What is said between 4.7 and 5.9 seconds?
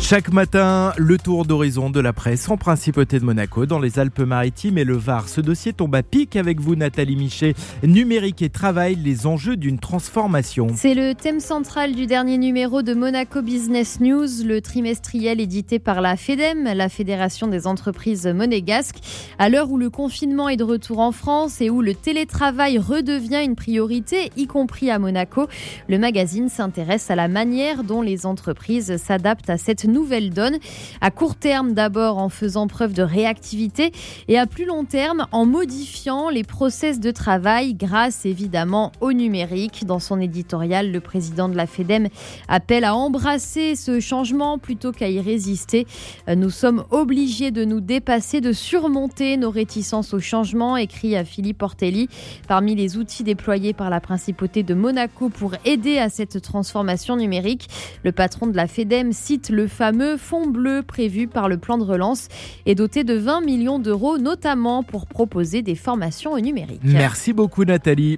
et le Var. Ce dossier